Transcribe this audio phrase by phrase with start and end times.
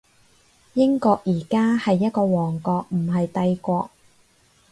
[0.73, 3.91] 英國而家係一個王國，唔係帝國